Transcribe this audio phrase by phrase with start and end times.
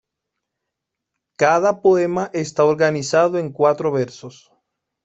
[1.37, 4.51] Cada poema está organizado en cuatro versos.